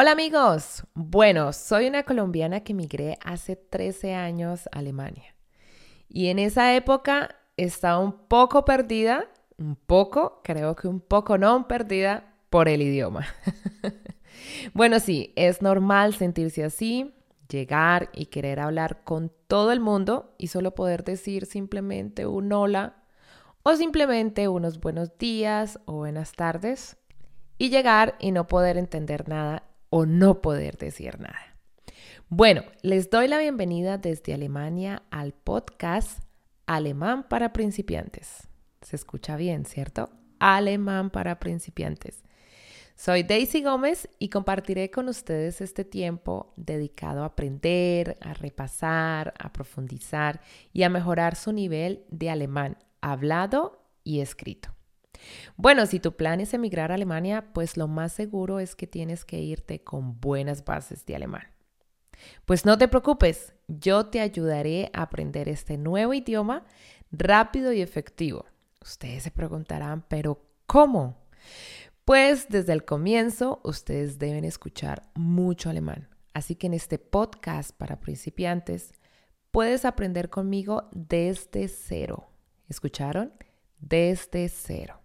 [0.00, 5.34] Hola amigos, bueno, soy una colombiana que emigré hace 13 años a Alemania
[6.08, 9.28] y en esa época estaba un poco perdida,
[9.58, 13.26] un poco, creo que un poco no perdida por el idioma.
[14.72, 17.12] bueno, sí, es normal sentirse así,
[17.50, 23.02] llegar y querer hablar con todo el mundo y solo poder decir simplemente un hola
[23.64, 26.96] o simplemente unos buenos días o buenas tardes
[27.58, 31.56] y llegar y no poder entender nada o no poder decir nada.
[32.28, 36.20] Bueno, les doy la bienvenida desde Alemania al podcast
[36.66, 38.48] Alemán para principiantes.
[38.82, 40.10] Se escucha bien, ¿cierto?
[40.38, 42.22] Alemán para principiantes.
[42.94, 49.52] Soy Daisy Gómez y compartiré con ustedes este tiempo dedicado a aprender, a repasar, a
[49.52, 50.40] profundizar
[50.72, 54.74] y a mejorar su nivel de alemán hablado y escrito.
[55.56, 59.24] Bueno, si tu plan es emigrar a Alemania, pues lo más seguro es que tienes
[59.24, 61.44] que irte con buenas bases de alemán.
[62.44, 66.64] Pues no te preocupes, yo te ayudaré a aprender este nuevo idioma
[67.10, 68.46] rápido y efectivo.
[68.82, 71.16] Ustedes se preguntarán, pero ¿cómo?
[72.04, 76.08] Pues desde el comienzo ustedes deben escuchar mucho alemán.
[76.32, 78.92] Así que en este podcast para principiantes
[79.50, 82.30] puedes aprender conmigo desde cero.
[82.68, 83.32] ¿Escucharon?
[83.78, 84.99] Desde cero.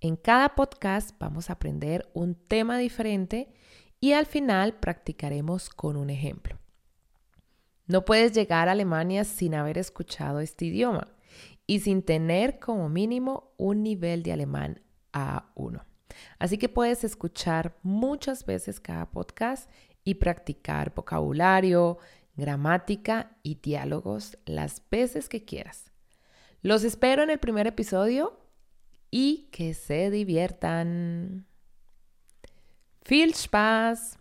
[0.00, 3.52] En cada podcast vamos a aprender un tema diferente
[4.00, 6.56] y al final practicaremos con un ejemplo.
[7.86, 11.08] No puedes llegar a Alemania sin haber escuchado este idioma
[11.66, 14.82] y sin tener como mínimo un nivel de alemán
[15.12, 15.84] A1.
[16.38, 19.68] Así que puedes escuchar muchas veces cada podcast
[20.04, 21.98] y practicar vocabulario,
[22.36, 25.90] gramática y diálogos las veces que quieras.
[26.62, 28.38] Los espero en el primer episodio
[29.10, 31.46] y que se diviertan.
[33.08, 34.18] ¡Viel Spaß!